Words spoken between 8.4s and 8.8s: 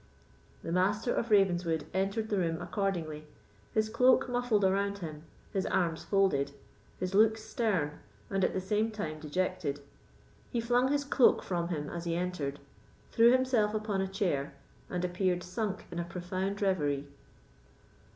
at the